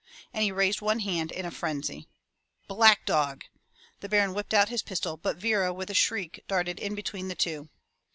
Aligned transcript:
*' 0.17 0.33
And 0.33 0.41
he 0.43 0.51
raised 0.51 0.81
one 0.81 1.01
hand 1.01 1.31
in 1.31 1.45
a 1.45 1.51
frenzy. 1.51 2.07
"Back, 2.67 3.05
dog!'* 3.05 3.43
the 3.99 4.09
Baron 4.09 4.33
whipped 4.33 4.51
out 4.51 4.69
his 4.69 4.81
pistol, 4.81 5.15
but 5.15 5.37
Vera 5.37 5.71
with 5.71 5.91
a 5.91 5.93
shriek, 5.93 6.43
darted 6.47 6.79
in 6.79 6.95
between 6.95 7.27
the 7.27 7.35
two. 7.35 7.69